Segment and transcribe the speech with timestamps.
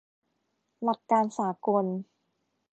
[0.83, 1.85] หลักการสากล